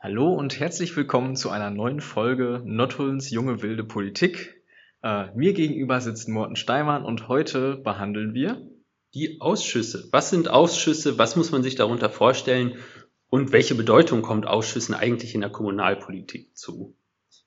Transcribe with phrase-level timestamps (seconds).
[0.00, 4.62] Hallo und herzlich willkommen zu einer neuen Folge Nottulns junge wilde Politik.
[5.02, 8.62] Äh, mir gegenüber sitzt Morten Steimann und heute behandeln wir
[9.12, 10.08] die Ausschüsse.
[10.12, 11.18] Was sind Ausschüsse?
[11.18, 12.76] Was muss man sich darunter vorstellen?
[13.28, 16.94] Und welche Bedeutung kommt Ausschüssen eigentlich in der Kommunalpolitik zu?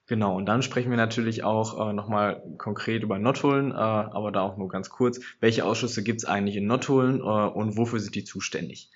[0.08, 4.42] Genau, und dann sprechen wir natürlich auch äh, nochmal konkret über Nottuln, äh, aber da
[4.42, 5.22] auch nur ganz kurz.
[5.40, 8.92] Welche Ausschüsse gibt es eigentlich in Nottuln äh, und wofür sind die zuständig?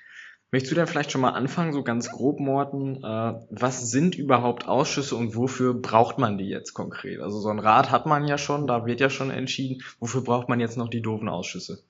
[0.51, 3.03] Möchtest du denn vielleicht schon mal anfangen, so ganz grob, Morten?
[3.03, 7.19] Äh, was sind überhaupt Ausschüsse und wofür braucht man die jetzt konkret?
[7.19, 9.81] Also so ein Rat hat man ja schon, da wird ja schon entschieden.
[9.99, 11.83] Wofür braucht man jetzt noch die doofen Ausschüsse?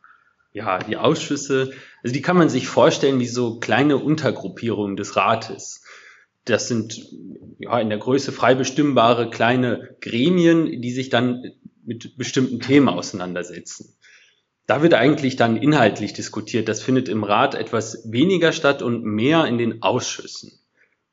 [0.53, 5.83] Ja, die Ausschüsse, also die kann man sich vorstellen wie so kleine Untergruppierungen des Rates.
[6.45, 7.09] Das sind
[7.59, 11.51] ja in der Größe frei bestimmbare kleine Gremien, die sich dann
[11.83, 13.95] mit bestimmten Themen auseinandersetzen.
[14.67, 16.67] Da wird eigentlich dann inhaltlich diskutiert.
[16.67, 20.59] Das findet im Rat etwas weniger statt und mehr in den Ausschüssen.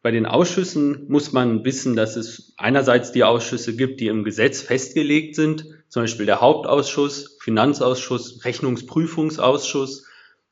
[0.00, 4.60] Bei den Ausschüssen muss man wissen, dass es einerseits die Ausschüsse gibt, die im Gesetz
[4.60, 10.06] festgelegt sind, zum Beispiel der Hauptausschuss, Finanzausschuss, Rechnungsprüfungsausschuss.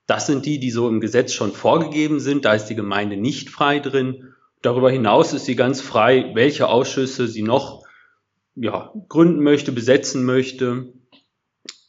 [0.07, 2.45] Das sind die, die so im Gesetz schon vorgegeben sind.
[2.45, 4.35] Da ist die Gemeinde nicht frei drin.
[4.63, 7.85] Darüber hinaus ist sie ganz frei, welche Ausschüsse sie noch
[8.55, 10.93] ja, gründen möchte, besetzen möchte.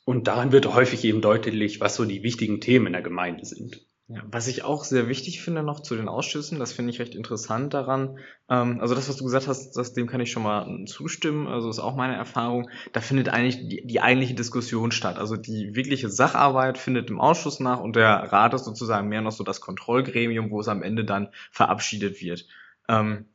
[0.06, 3.86] Und daran wird häufig eben deutlich, was so die wichtigen Themen in der Gemeinde sind.
[4.14, 7.16] Ja, was ich auch sehr wichtig finde noch zu den Ausschüssen, das finde ich recht
[7.16, 8.18] interessant daran.
[8.50, 11.48] Ähm, also das, was du gesagt hast, das, dem kann ich schon mal zustimmen.
[11.48, 12.70] Also ist auch meine Erfahrung.
[12.92, 15.18] Da findet eigentlich die, die eigentliche Diskussion statt.
[15.18, 19.32] Also die wirkliche Sacharbeit findet im Ausschuss nach und der Rat ist sozusagen mehr noch
[19.32, 22.48] so das Kontrollgremium, wo es am Ende dann verabschiedet wird.
[22.90, 23.28] Ähm,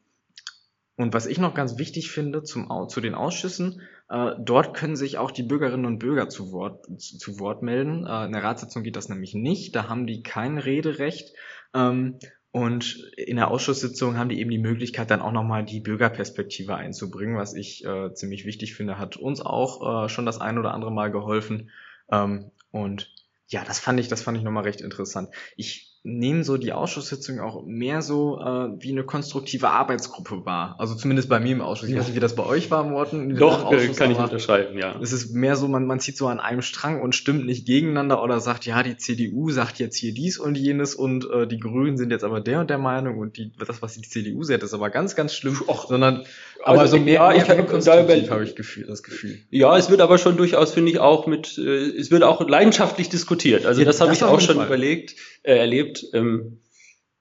[0.97, 5.19] und was ich noch ganz wichtig finde zum, zu den Ausschüssen, äh, dort können sich
[5.19, 8.07] auch die Bürgerinnen und Bürger zu Wort, zu, zu Wort melden.
[8.07, 11.35] Äh, in der Ratssitzung geht das nämlich nicht, da haben die kein Rederecht.
[11.75, 12.19] Ähm,
[12.51, 17.37] und in der Ausschusssitzung haben die eben die Möglichkeit, dann auch nochmal die Bürgerperspektive einzubringen,
[17.37, 20.91] was ich äh, ziemlich wichtig finde, hat uns auch äh, schon das ein oder andere
[20.91, 21.71] Mal geholfen.
[22.11, 23.13] Ähm, und
[23.49, 25.29] ja, das fand ich, das fand ich nochmal recht interessant.
[25.57, 30.77] Ich nehmen so die Ausschusssitzungen auch mehr so äh, wie eine konstruktive Arbeitsgruppe wahr.
[30.79, 31.89] Also zumindest bei mir im Ausschuss.
[31.89, 33.35] Ich weiß nicht, wie das bei euch war, Morten.
[33.35, 34.95] Doch, kann ich unterschreiben, ja.
[35.03, 38.23] Es ist mehr so, man, man zieht so an einem Strang und stimmt nicht gegeneinander
[38.23, 41.97] oder sagt, ja, die CDU sagt jetzt hier dies und jenes und äh, die Grünen
[41.97, 44.75] sind jetzt aber der und der Meinung und die, das, was die CDU sagt, ist
[44.75, 45.61] aber ganz, ganz schlimm.
[45.67, 46.25] Och, sondern
[46.67, 49.39] aber also, so mehr, ja, ich habe hab ich Gefühl, das Gefühl.
[49.51, 53.09] Ja, es wird aber schon durchaus, finde ich, auch mit, äh, es wird auch leidenschaftlich
[53.09, 53.67] diskutiert.
[53.67, 54.67] Also ja, das habe ich auch schon Fall.
[54.67, 56.05] überlegt, äh, erlebt.
[56.13, 56.63] Ähm,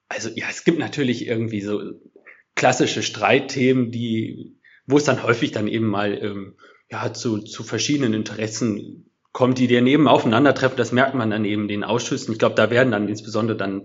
[0.08, 1.80] also ja, es gibt natürlich irgendwie so
[2.56, 6.56] klassische Streitthemen, die, wo es dann häufig dann eben mal ähm,
[6.90, 10.76] ja zu, zu verschiedenen Interessen kommt, die daneben aufeinandertreffen.
[10.76, 12.32] Das merkt man dann eben den Ausschüssen.
[12.32, 13.82] Ich glaube, da werden dann insbesondere dann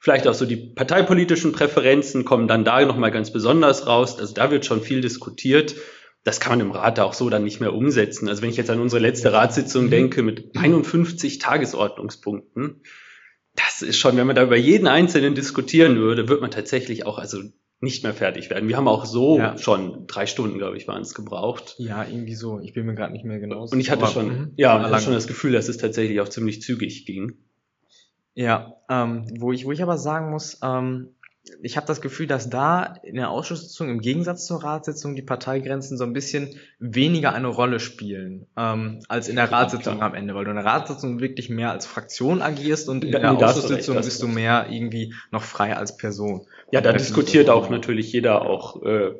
[0.00, 4.18] vielleicht auch so die parteipolitischen Präferenzen kommen dann da nochmal ganz besonders raus.
[4.18, 5.76] Also da wird schon viel diskutiert.
[6.24, 8.28] Das kann man im Rat auch so dann nicht mehr umsetzen.
[8.28, 9.90] Also wenn ich jetzt an unsere letzte Ratssitzung mhm.
[9.90, 12.82] denke mit 51 Tagesordnungspunkten,
[13.54, 17.18] das ist schon, wenn man da über jeden Einzelnen diskutieren würde, wird man tatsächlich auch
[17.18, 17.42] also
[17.80, 18.68] nicht mehr fertig werden.
[18.68, 19.56] Wir haben auch so ja.
[19.56, 21.76] schon drei Stunden, glaube ich, waren es gebraucht.
[21.78, 22.60] Ja, irgendwie so.
[22.60, 23.66] Ich bin mir gerade nicht mehr genau.
[23.66, 26.60] Und ich hatte schon, mh, ja, hatte schon das Gefühl, dass es tatsächlich auch ziemlich
[26.60, 27.38] zügig ging.
[28.34, 31.14] Ja, ähm, wo ich, wo ich aber sagen muss, ähm,
[31.62, 35.96] ich habe das Gefühl, dass da in der Ausschusssitzung im Gegensatz zur Ratssitzung die Parteigrenzen
[35.96, 40.34] so ein bisschen weniger eine Rolle spielen ähm, als in der Ratssitzung ja, am Ende,
[40.34, 44.22] weil du in der Ratssitzung wirklich mehr als Fraktion agierst und in der Ausschusssitzung bist
[44.22, 46.46] du mehr irgendwie noch frei als Person.
[46.72, 49.12] Ja, da diskutiert auch natürlich jeder auch äh,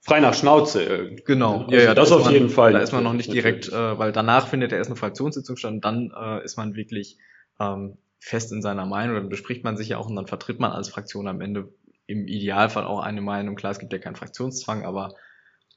[0.00, 1.16] frei nach Schnauze.
[1.26, 2.72] Genau, also, ja, ja, das auf man, jeden Fall.
[2.72, 5.72] Da ist man noch nicht direkt, äh, weil danach findet er erst eine Fraktionssitzung statt
[5.72, 7.18] und dann äh, ist man wirklich
[7.60, 10.72] ähm, fest in seiner Meinung, dann bespricht man sich ja auch und dann vertritt man
[10.72, 11.72] als Fraktion am Ende
[12.06, 13.54] im Idealfall auch eine Meinung.
[13.54, 15.14] Klar, es gibt ja keinen Fraktionszwang, aber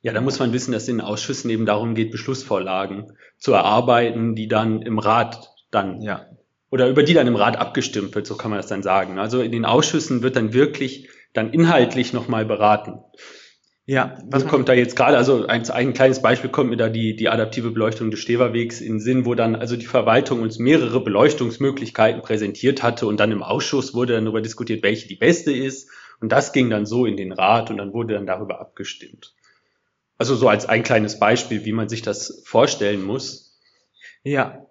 [0.01, 3.53] ja, da muss man wissen, dass es in den Ausschüssen eben darum geht, Beschlussvorlagen zu
[3.53, 6.25] erarbeiten, die dann im Rat dann ja.
[6.71, 9.19] oder über die dann im Rat abgestimmt wird, so kann man das dann sagen.
[9.19, 12.99] Also in den Ausschüssen wird dann wirklich dann inhaltlich nochmal beraten.
[13.87, 15.17] Ja, was kommt da jetzt gerade?
[15.17, 18.99] Also ein, ein kleines Beispiel kommt mir da die, die adaptive Beleuchtung des Steverwegs in
[18.99, 23.93] Sinn, wo dann also die Verwaltung uns mehrere Beleuchtungsmöglichkeiten präsentiert hatte und dann im Ausschuss
[23.93, 25.89] wurde dann darüber diskutiert, welche die beste ist.
[26.19, 29.33] Und das ging dann so in den Rat und dann wurde dann darüber abgestimmt.
[30.19, 33.59] Also so als ein kleines Beispiel, wie man sich das vorstellen muss.
[34.23, 34.67] Ja,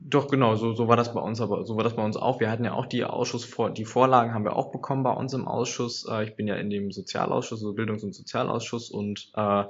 [0.00, 2.40] doch, genau, so, so war das bei uns, aber so war das bei uns auch.
[2.40, 5.46] Wir hatten ja auch die Ausschuss, die Vorlagen haben wir auch bekommen bei uns im
[5.46, 6.06] Ausschuss.
[6.08, 9.64] Äh, ich bin ja in dem Sozialausschuss, also Bildungs- und Sozialausschuss und äh,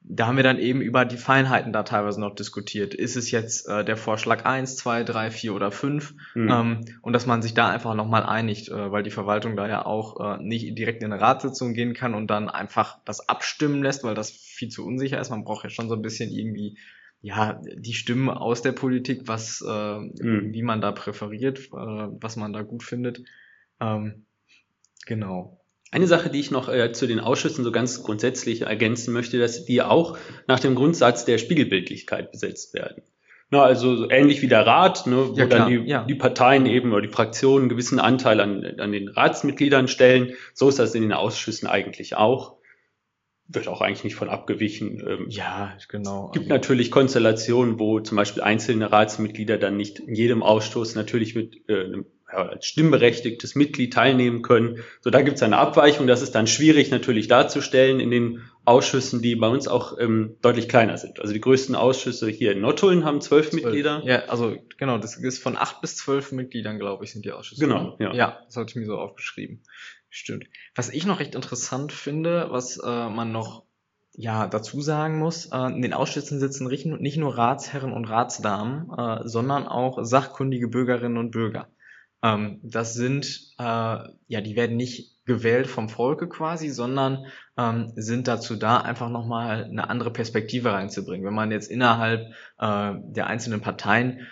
[0.00, 2.94] da haben wir dann eben über die Feinheiten da teilweise noch diskutiert.
[2.94, 6.14] Ist es jetzt äh, der Vorschlag eins, zwei, drei, vier oder fünf?
[6.34, 6.50] Mhm.
[6.50, 9.84] Ähm, und dass man sich da einfach nochmal einigt, äh, weil die Verwaltung da ja
[9.84, 14.04] auch äh, nicht direkt in eine Ratssitzung gehen kann und dann einfach das abstimmen lässt,
[14.04, 15.30] weil das viel zu unsicher ist.
[15.30, 16.78] Man braucht ja schon so ein bisschen irgendwie
[17.20, 20.52] ja, die Stimmen aus der Politik, was, äh, mhm.
[20.52, 23.22] wie man da präferiert, äh, was man da gut findet.
[23.80, 24.24] Ähm,
[25.06, 25.60] genau.
[25.90, 29.64] Eine Sache, die ich noch äh, zu den Ausschüssen so ganz grundsätzlich ergänzen möchte, dass
[29.64, 33.02] die auch nach dem Grundsatz der Spiegelbildlichkeit besetzt werden.
[33.50, 36.04] Na, also so ähnlich wie der Rat, ne, wo ja, dann die, ja.
[36.04, 40.34] die Parteien eben oder die Fraktionen einen gewissen Anteil an, an den Ratsmitgliedern stellen.
[40.52, 42.57] So ist das in den Ausschüssen eigentlich auch.
[43.48, 45.02] Wird auch eigentlich nicht von abgewichen.
[45.06, 46.26] Ähm, ja, genau.
[46.26, 46.54] Es gibt also.
[46.54, 51.84] natürlich Konstellationen, wo zum Beispiel einzelne Ratsmitglieder dann nicht in jedem Ausstoß natürlich mit äh,
[51.84, 54.84] einem ja, als stimmberechtigtes Mitglied teilnehmen können.
[55.00, 56.06] So, da gibt es eine Abweichung.
[56.06, 60.68] Das ist dann schwierig natürlich darzustellen in den Ausschüssen, die bei uns auch ähm, deutlich
[60.68, 61.20] kleiner sind.
[61.20, 64.02] Also die größten Ausschüsse hier in Nottuln haben zwölf Mitglieder.
[64.04, 67.62] Ja, also genau, das ist von acht bis zwölf Mitgliedern, glaube ich, sind die Ausschüsse.
[67.62, 68.12] Genau, ja.
[68.12, 69.62] Ja, das hatte ich mir so aufgeschrieben.
[70.10, 70.46] Stimmt.
[70.74, 73.64] Was ich noch recht interessant finde, was äh, man noch
[74.12, 79.28] ja, dazu sagen muss, äh, in den Ausschüssen sitzen nicht nur Ratsherren und Ratsdamen, äh,
[79.28, 81.68] sondern auch sachkundige Bürgerinnen und Bürger.
[82.22, 87.26] Ähm, das sind, äh, ja, die werden nicht gewählt vom Volke quasi, sondern
[87.56, 91.24] ähm, sind dazu da, einfach nochmal eine andere Perspektive reinzubringen.
[91.24, 94.26] Wenn man jetzt innerhalb äh, der einzelnen Parteien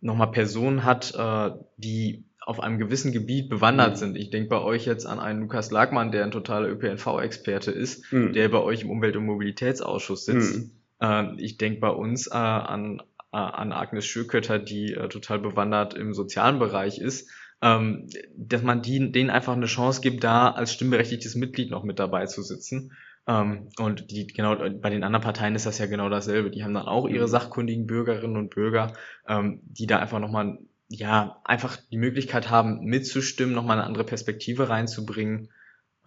[0.00, 3.96] nochmal Personen hat, äh, die auf einem gewissen Gebiet bewandert mhm.
[3.96, 4.16] sind.
[4.16, 8.32] Ich denke bei euch jetzt an einen Lukas Lagmann, der ein totaler ÖPNV-Experte ist, mhm.
[8.32, 10.56] der bei euch im Umwelt- und Mobilitätsausschuss sitzt.
[10.56, 10.70] Mhm.
[11.00, 13.02] Äh, ich denke bei uns äh, an
[13.32, 17.28] äh, an Agnes Schökötter, die äh, total bewandert im sozialen Bereich ist,
[17.60, 21.98] ähm, dass man die, denen einfach eine Chance gibt, da als stimmberechtigtes Mitglied noch mit
[21.98, 22.92] dabei zu sitzen.
[23.26, 26.50] Ähm, und die, genau, bei den anderen Parteien ist das ja genau dasselbe.
[26.50, 27.30] Die haben dann auch ihre mhm.
[27.30, 28.92] sachkundigen Bürgerinnen und Bürger,
[29.28, 30.58] ähm, die da einfach nochmal,
[30.88, 35.50] ja, einfach die Möglichkeit haben, mitzustimmen, nochmal eine andere Perspektive reinzubringen.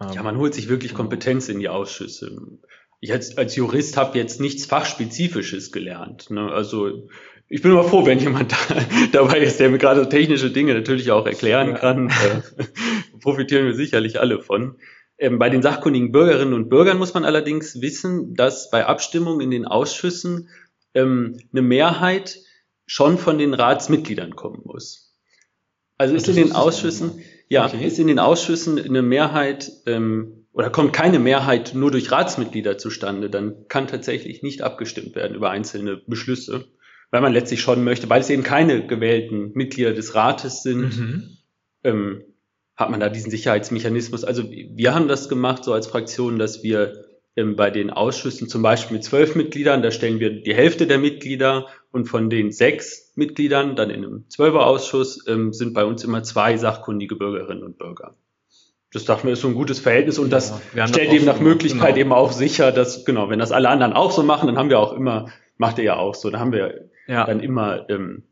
[0.00, 1.02] Ähm, ja, man holt sich wirklich genau.
[1.02, 2.58] Kompetenz in die Ausschüsse
[3.00, 6.30] ich als, als Jurist habe jetzt nichts Fachspezifisches gelernt.
[6.30, 6.52] Ne?
[6.52, 7.08] Also
[7.48, 8.56] ich bin immer froh, wenn jemand da,
[9.12, 12.08] dabei ist, der mir gerade technische Dinge natürlich auch erklären kann.
[12.08, 12.64] Äh,
[13.20, 14.76] profitieren wir sicherlich alle von.
[15.18, 19.50] Ähm, bei den sachkundigen Bürgerinnen und Bürgern muss man allerdings wissen, dass bei Abstimmungen in
[19.50, 20.48] den Ausschüssen
[20.94, 22.38] ähm, eine Mehrheit
[22.90, 25.14] schon von den Ratsmitgliedern kommen muss.
[25.96, 27.86] Also ist in den Ausschüssen, ja, okay.
[27.86, 33.30] ist in den Ausschüssen eine Mehrheit ähm, oder kommt keine Mehrheit nur durch Ratsmitglieder zustande,
[33.30, 36.66] dann kann tatsächlich nicht abgestimmt werden über einzelne Beschlüsse,
[37.12, 41.36] weil man letztlich schon möchte, weil es eben keine gewählten Mitglieder des Rates sind, mhm.
[41.84, 42.24] ähm,
[42.74, 44.24] hat man da diesen Sicherheitsmechanismus.
[44.24, 47.04] Also wir haben das gemacht so als Fraktion, dass wir
[47.36, 50.98] ähm, bei den Ausschüssen zum Beispiel mit zwölf Mitgliedern, da stellen wir die Hälfte der
[50.98, 56.22] Mitglieder und von den sechs Mitgliedern, dann in einem Zwölferausschuss, ähm, sind bei uns immer
[56.22, 58.14] zwei sachkundige Bürgerinnen und Bürger
[58.92, 61.42] das dachte mir, ist so ein gutes Verhältnis und das ja, stellt eben nach so
[61.42, 62.00] Möglichkeit genau.
[62.00, 64.80] eben auch sicher, dass, genau, wenn das alle anderen auch so machen, dann haben wir
[64.80, 67.24] auch immer, macht ihr ja auch so, dann haben wir ja.
[67.24, 68.24] dann immer ähm,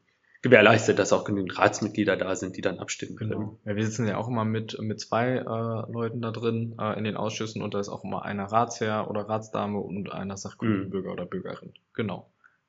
[0.42, 3.30] gewährleistet, dass auch genügend Ratsmitglieder da sind, die dann abstimmen können.
[3.30, 3.58] Genau.
[3.64, 7.04] Ja, wir sitzen ja auch immer mit, mit zwei äh, Leuten da drin äh, in
[7.04, 10.90] den Ausschüssen und da ist auch immer einer Ratsherr oder Ratsdame und einer sachkundige mhm.
[10.90, 11.72] Bürger oder Bürgerin.
[11.94, 12.28] Genau.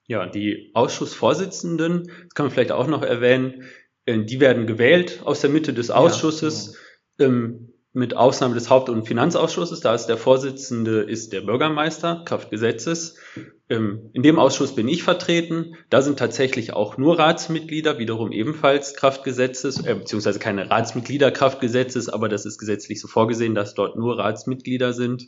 [0.09, 3.65] Ja, die Ausschussvorsitzenden, das kann man vielleicht auch noch erwähnen,
[4.05, 6.73] äh, die werden gewählt aus der Mitte des Ausschusses.
[7.19, 7.37] Ja, genau.
[7.37, 12.49] ähm, mit Ausnahme des Haupt- und Finanzausschusses, da ist der Vorsitzende ist der Bürgermeister, Kraft
[12.49, 13.17] Gesetzes.
[13.69, 15.75] Ähm, in dem Ausschuss bin ich vertreten.
[15.91, 22.29] Da sind tatsächlich auch nur Ratsmitglieder, wiederum ebenfalls Kraftgesetzes, äh, beziehungsweise keine Ratsmitglieder Kraftgesetzes, aber
[22.29, 25.27] das ist gesetzlich so vorgesehen, dass dort nur Ratsmitglieder sind.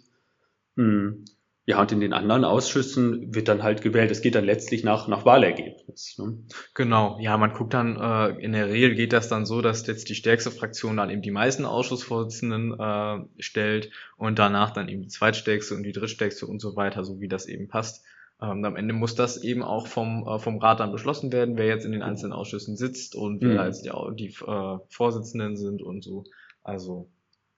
[0.76, 1.26] Hm.
[1.66, 4.10] Ja, und in den anderen Ausschüssen wird dann halt gewählt.
[4.10, 6.18] Es geht dann letztlich nach, nach Wahlergebnis.
[6.18, 6.40] Ne?
[6.74, 10.10] Genau, ja, man guckt dann, äh, in der Regel geht das dann so, dass jetzt
[10.10, 15.08] die stärkste Fraktion dann eben die meisten Ausschussvorsitzenden äh, stellt und danach dann eben die
[15.08, 18.04] zweitstärkste und die drittstärkste und so weiter, so wie das eben passt.
[18.42, 21.68] Ähm, am Ende muss das eben auch vom, äh, vom Rat dann beschlossen werden, wer
[21.68, 23.68] jetzt in den einzelnen Ausschüssen sitzt und wer mhm.
[23.68, 26.24] jetzt die, die äh, Vorsitzenden sind und so.
[26.64, 27.08] Also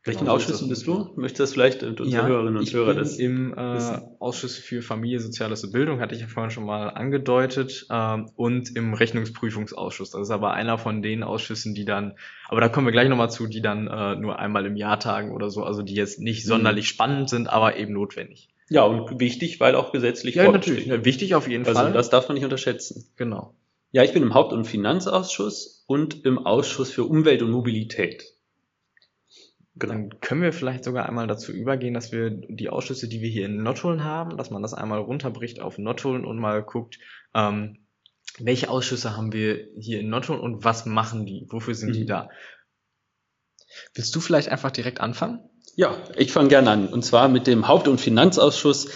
[0.05, 1.12] welchen genau, Ausschüssen bist du?
[1.15, 4.81] Möchtest du das vielleicht mit unseren ja, Hörerinnen und Hörern das im äh, Ausschuss für
[4.81, 10.12] Familie, Soziales und Bildung, hatte ich ja vorhin schon mal angedeutet, ähm, und im Rechnungsprüfungsausschuss.
[10.12, 12.15] Das ist aber einer von den Ausschüssen, die dann,
[12.50, 15.31] aber da kommen wir gleich nochmal zu, die dann äh, nur einmal im Jahr tagen
[15.31, 16.50] oder so, also die jetzt nicht mhm.
[16.50, 18.50] sonderlich spannend sind, aber eben notwendig.
[18.69, 20.86] Ja, und wichtig, weil auch gesetzlich Ja, natürlich.
[20.86, 21.93] Ja, wichtig auf jeden also, Fall.
[21.93, 23.05] Das darf man nicht unterschätzen.
[23.15, 23.53] Genau.
[23.91, 28.33] Ja, ich bin im Haupt- und Finanzausschuss und im Ausschuss für Umwelt und Mobilität.
[29.75, 29.94] Genau.
[29.94, 33.48] Dann können wir vielleicht sogar einmal dazu übergehen, dass wir die Ausschüsse, die wir hier
[33.48, 37.00] in Nottuln haben, dass man das einmal runterbricht auf Nottuln und mal guckt,
[37.34, 37.80] ähm,
[38.39, 41.48] welche Ausschüsse haben wir hier in Nottuln und was machen die?
[41.50, 41.94] Wofür sind mhm.
[41.94, 42.30] die da?
[43.96, 45.39] Willst du vielleicht einfach direkt anfangen?
[45.75, 46.88] Ja, ich fange gerne an.
[46.88, 48.89] Und zwar mit dem Haupt- und Finanzausschuss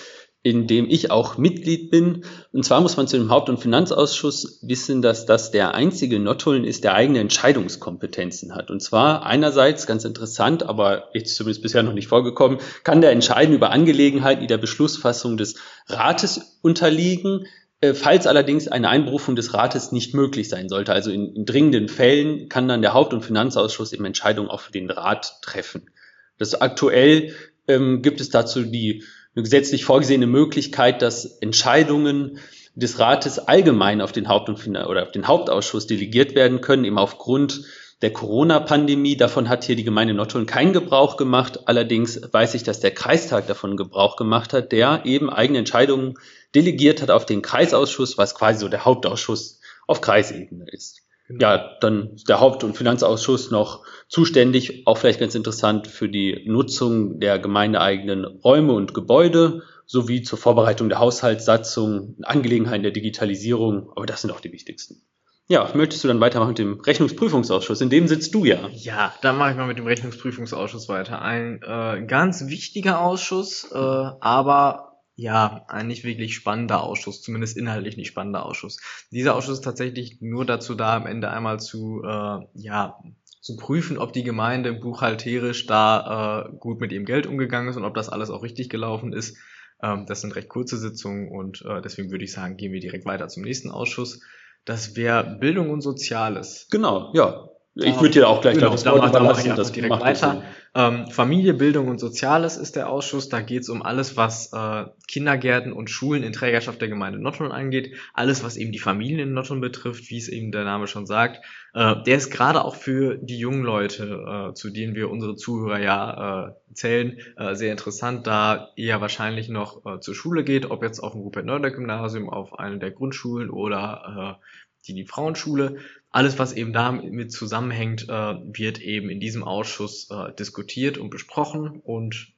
[0.43, 2.23] in dem ich auch Mitglied bin.
[2.53, 6.63] Und zwar muss man zu dem Haupt- und Finanzausschuss wissen, dass das der einzige Nottuln
[6.63, 8.69] ist, der eigene Entscheidungskompetenzen hat.
[8.69, 13.55] Und zwar einerseits ganz interessant, aber jetzt zumindest bisher noch nicht vorgekommen, kann der entscheiden
[13.55, 15.55] über Angelegenheiten, die der Beschlussfassung des
[15.87, 17.45] Rates unterliegen.
[17.81, 21.89] Äh, falls allerdings eine Einberufung des Rates nicht möglich sein sollte, also in, in dringenden
[21.89, 25.89] Fällen, kann dann der Haupt- und Finanzausschuss eben Entscheidungen auch für den Rat treffen.
[26.37, 27.33] Das aktuell
[27.67, 29.03] ähm, gibt es dazu die
[29.37, 32.39] eine gesetzlich vorgesehene Möglichkeit, dass Entscheidungen
[32.73, 36.97] des Rates allgemein auf den Haupt- und oder auf den Hauptausschuss delegiert werden können, eben
[36.97, 37.63] aufgrund
[38.01, 39.15] der Corona-Pandemie.
[39.15, 41.67] Davon hat hier die Gemeinde Nottuln keinen Gebrauch gemacht.
[41.67, 46.15] Allerdings weiß ich, dass der Kreistag davon Gebrauch gemacht hat, der eben eigene Entscheidungen
[46.55, 51.06] delegiert hat auf den Kreisausschuss, was quasi so der Hauptausschuss auf Kreisebene ist.
[51.27, 51.41] Genau.
[51.41, 56.43] Ja, dann ist der Haupt- und Finanzausschuss noch zuständig, auch vielleicht ganz interessant für die
[56.45, 64.05] Nutzung der gemeindeeigenen Räume und Gebäude sowie zur Vorbereitung der Haushaltssatzung, Angelegenheiten der Digitalisierung, aber
[64.05, 65.01] das sind auch die wichtigsten.
[65.49, 67.79] Ja, möchtest du dann weitermachen mit dem Rechnungsprüfungsausschuss?
[67.79, 68.67] In dem sitzt du ja.
[68.73, 71.21] Ja, dann mache ich mal mit dem Rechnungsprüfungsausschuss weiter.
[71.21, 74.86] Ein äh, ganz wichtiger Ausschuss, äh, aber
[75.17, 78.79] ja, ein nicht wirklich spannender Ausschuss, zumindest inhaltlich nicht spannender Ausschuss.
[79.11, 82.99] Dieser Ausschuss ist tatsächlich nur dazu da, am Ende einmal zu, äh, ja,
[83.41, 87.83] zu prüfen, ob die Gemeinde buchhalterisch da äh, gut mit ihrem Geld umgegangen ist und
[87.83, 89.37] ob das alles auch richtig gelaufen ist.
[89.81, 93.05] Ähm, das sind recht kurze Sitzungen und äh, deswegen würde ich sagen, gehen wir direkt
[93.05, 94.21] weiter zum nächsten Ausschuss.
[94.65, 96.67] Das wäre Bildung und Soziales.
[96.69, 97.49] Genau, ja.
[97.83, 99.55] Ich würde dir auch gleich genau, das Wort überlassen.
[99.55, 100.43] Das direkt weiter.
[100.73, 103.29] Ähm, Familie, Bildung und Soziales ist der Ausschuss.
[103.29, 107.51] Da geht es um alles, was äh, Kindergärten und Schulen in Trägerschaft der Gemeinde Nottuln
[107.51, 107.95] angeht.
[108.13, 111.43] Alles, was eben die Familien in Nottuln betrifft, wie es eben der Name schon sagt.
[111.73, 115.79] Äh, der ist gerade auch für die jungen Leute, äh, zu denen wir unsere Zuhörer
[115.79, 120.83] ja äh, zählen, äh, sehr interessant, da eher wahrscheinlich noch äh, zur Schule geht, ob
[120.83, 124.39] jetzt auf dem Rupert-Nörder-Gymnasium, auf eine der Grundschulen oder
[124.87, 125.77] die, die Frauenschule
[126.09, 131.81] alles, was eben damit zusammenhängt, äh, wird eben in diesem Ausschuss äh, diskutiert und besprochen.
[131.83, 132.29] Und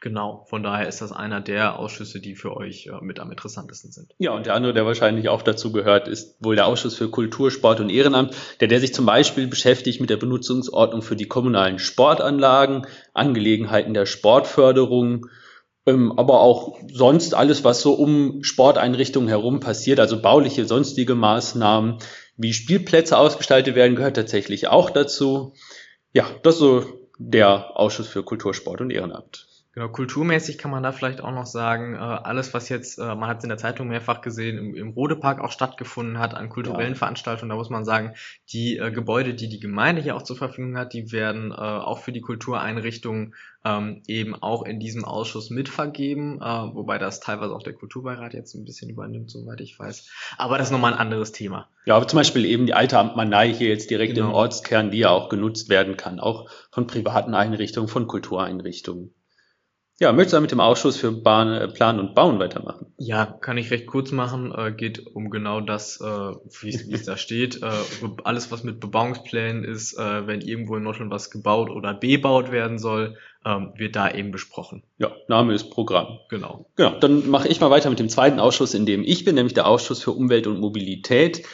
[0.00, 3.92] genau, von daher ist das einer der Ausschüsse, die für euch äh, mit am interessantesten
[3.92, 4.14] sind.
[4.18, 7.50] Ja, und der andere, der wahrscheinlich auch dazu gehört, ist wohl der Ausschuss für Kultur,
[7.50, 11.78] Sport und Ehrenamt, der, der sich zum Beispiel beschäftigt mit der Benutzungsordnung für die kommunalen
[11.78, 15.26] Sportanlagen, Angelegenheiten der Sportförderung,
[16.16, 21.98] aber auch sonst alles, was so um Sporteinrichtungen herum passiert, also bauliche, sonstige Maßnahmen,
[22.36, 25.54] wie Spielplätze ausgestaltet werden, gehört tatsächlich auch dazu.
[26.12, 26.84] Ja, das ist so
[27.18, 29.47] der Ausschuss für Kultur, Sport und Ehrenamt.
[29.78, 33.28] Genau, kulturmäßig kann man da vielleicht auch noch sagen, äh, alles, was jetzt, äh, man
[33.28, 36.94] hat es in der Zeitung mehrfach gesehen, im, im Rodepark auch stattgefunden hat an kulturellen
[36.94, 36.98] ja.
[36.98, 38.14] Veranstaltungen, da muss man sagen,
[38.52, 42.00] die äh, Gebäude, die die Gemeinde hier auch zur Verfügung hat, die werden äh, auch
[42.00, 47.62] für die Kultureinrichtungen ähm, eben auch in diesem Ausschuss mitvergeben, äh, wobei das teilweise auch
[47.62, 50.10] der Kulturbeirat jetzt ein bisschen übernimmt, soweit ich weiß.
[50.38, 51.68] Aber das ist nochmal ein anderes Thema.
[51.84, 54.30] Ja, aber zum Beispiel eben die alte Amtmannei hier jetzt direkt genau.
[54.30, 59.14] im Ortskern, die ja auch genutzt werden kann, auch von privaten Einrichtungen, von Kultureinrichtungen.
[60.00, 62.86] Ja, möchtest du mit dem Ausschuss für Bahn, äh, Plan und Bauen weitermachen?
[62.98, 64.54] Ja, kann ich recht kurz machen.
[64.56, 67.62] Äh, geht um genau das, äh, wie es da steht.
[67.62, 67.70] Äh,
[68.22, 72.78] alles, was mit Bebauungsplänen ist, äh, wenn irgendwo in Nordrhein was gebaut oder bebaut werden
[72.78, 74.84] soll, ähm, wird da eben besprochen.
[74.98, 76.20] Ja, Name ist Programm.
[76.28, 76.66] Genau.
[76.76, 79.54] Genau, dann mache ich mal weiter mit dem zweiten Ausschuss, in dem ich bin, nämlich
[79.54, 81.44] der Ausschuss für Umwelt und Mobilität,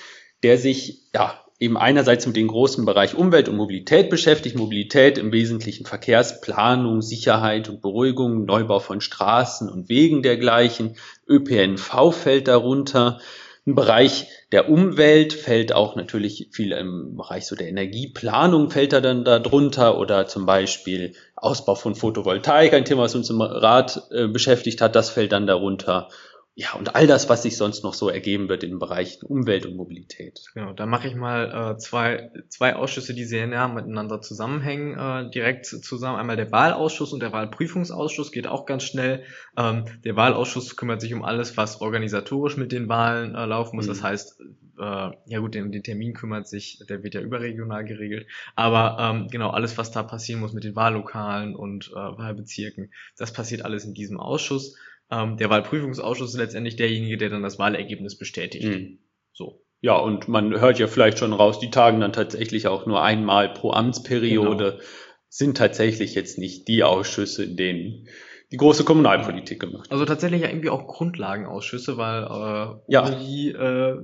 [0.42, 4.56] der sich ja eben einerseits mit dem großen Bereich Umwelt und Mobilität beschäftigt.
[4.56, 10.96] Mobilität im Wesentlichen Verkehrsplanung, Sicherheit und Beruhigung, Neubau von Straßen und Wegen dergleichen.
[11.28, 13.18] ÖPNV fällt darunter.
[13.66, 19.00] Im Bereich der Umwelt fällt auch natürlich viel im Bereich so der Energieplanung fällt da
[19.00, 24.28] dann darunter oder zum Beispiel Ausbau von Photovoltaik, ein Thema, was uns im Rat äh,
[24.28, 26.08] beschäftigt hat, das fällt dann darunter
[26.56, 29.66] ja, und all das, was sich sonst noch so ergeben wird in den Bereichen Umwelt
[29.66, 30.40] und Mobilität.
[30.54, 35.30] Genau, da mache ich mal äh, zwei, zwei Ausschüsse, die sehr nah miteinander zusammenhängen, äh,
[35.30, 36.16] direkt zusammen.
[36.16, 39.24] Einmal der Wahlausschuss und der Wahlprüfungsausschuss geht auch ganz schnell.
[39.56, 43.86] Ähm, der Wahlausschuss kümmert sich um alles, was organisatorisch mit den Wahlen äh, laufen muss.
[43.86, 43.90] Mhm.
[43.90, 44.40] Das heißt,
[44.78, 48.28] äh, ja gut, den, den Termin kümmert sich, der wird ja überregional geregelt.
[48.54, 53.32] Aber ähm, genau, alles, was da passieren muss mit den Wahllokalen und äh, Wahlbezirken, das
[53.32, 54.76] passiert alles in diesem Ausschuss.
[55.10, 58.66] Ähm, der Wahlprüfungsausschuss ist letztendlich derjenige, der dann das Wahlergebnis bestätigt.
[58.66, 58.98] Mhm.
[59.32, 59.60] So.
[59.80, 63.52] Ja, und man hört ja vielleicht schon raus, die tagen dann tatsächlich auch nur einmal
[63.52, 64.72] pro Amtsperiode.
[64.72, 64.84] Genau.
[65.28, 68.08] sind tatsächlich jetzt nicht die Ausschüsse, in denen
[68.52, 69.90] die große Kommunalpolitik gemacht.
[69.90, 73.10] Also tatsächlich ja irgendwie auch Grundlagenausschüsse, weil äh, Ja.
[73.10, 73.96] die, äh,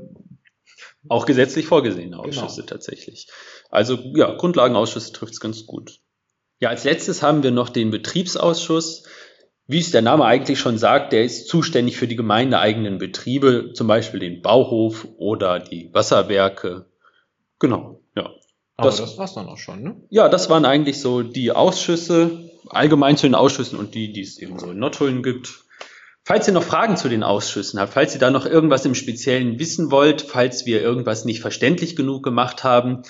[1.09, 3.29] Auch gesetzlich vorgesehene Ausschüsse tatsächlich.
[3.71, 6.01] Also ja, Grundlagenausschüsse trifft es ganz gut.
[6.59, 9.05] Ja, als letztes haben wir noch den Betriebsausschuss.
[9.71, 13.87] Wie es der Name eigentlich schon sagt, der ist zuständig für die gemeindeeigenen Betriebe, zum
[13.87, 16.87] Beispiel den Bauhof oder die Wasserwerke.
[17.61, 18.31] Genau, ja.
[18.77, 19.97] aber Das- das, war's dann auch schon, ne?
[20.11, 24.39] Ja, das waren eigentlich so die Ausschüsse, allgemein zu den Ausschüssen und die, die es
[24.39, 25.61] eben so in Nottuln gibt.
[26.25, 29.59] Falls ihr noch Fragen zu den Ausschüssen habt, falls ihr da noch irgendwas im Speziellen
[29.61, 33.03] wissen wollt, falls wir irgendwas nicht verständlich genug gemacht haben,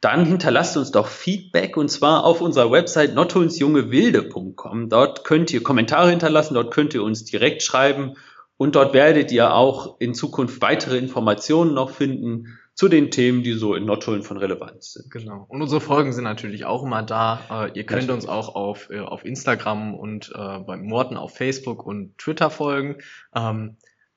[0.00, 4.88] dann hinterlasst uns doch Feedback und zwar auf unserer Website nottulnsjungewilde.com.
[4.88, 8.14] Dort könnt ihr Kommentare hinterlassen, dort könnt ihr uns direkt schreiben
[8.56, 13.52] und dort werdet ihr auch in Zukunft weitere Informationen noch finden zu den Themen, die
[13.52, 15.10] so in Nottuln von Relevanz sind.
[15.10, 15.46] Genau.
[15.48, 17.66] Und unsere Folgen sind natürlich auch immer da.
[17.68, 21.86] Äh, ihr könnt uns auch auf, äh, auf Instagram und äh, beim Morten auf Facebook
[21.86, 22.96] und Twitter folgen.
[23.34, 23.76] Ähm,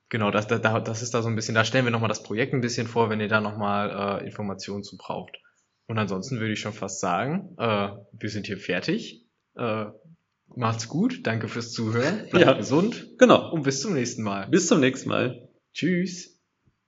[0.09, 2.23] genau, das, da- da, das ist da so ein bisschen, da stellen wir nochmal das
[2.23, 5.37] Projekt ein bisschen vor, wenn ihr da nochmal äh, Informationen zu braucht.
[5.87, 9.25] Und ansonsten würde ich schon fast sagen, äh, wir sind hier fertig.
[9.55, 9.85] Äh,
[10.55, 12.53] macht's gut, danke fürs Zuhören, bleibt Ja.
[12.53, 13.51] gesund Genau.
[13.51, 14.47] und bis zum nächsten Mal.
[14.49, 15.49] Bis zum nächsten Mal.
[15.73, 16.36] Tschüss.